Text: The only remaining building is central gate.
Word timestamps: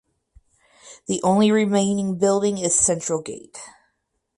The 1.05 1.21
only 1.21 1.51
remaining 1.51 2.17
building 2.17 2.57
is 2.57 2.73
central 2.73 3.21
gate. 3.21 3.59